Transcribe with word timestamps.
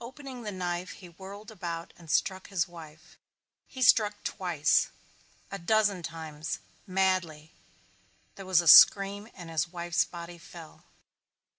Opening 0.00 0.42
the 0.42 0.52
knife 0.52 0.92
he 0.92 1.10
whirled 1.10 1.50
about 1.50 1.92
and 1.98 2.10
struck 2.10 2.48
his 2.48 2.66
wife. 2.66 3.18
He 3.66 3.82
struck 3.82 4.24
twice, 4.24 4.88
a 5.50 5.58
dozen 5.58 6.02
times 6.02 6.60
madly. 6.86 7.52
There 8.36 8.46
was 8.46 8.62
a 8.62 8.68
scream 8.68 9.28
and 9.34 9.50
his 9.50 9.68
wife's 9.68 10.06
body 10.06 10.38
fell. 10.38 10.84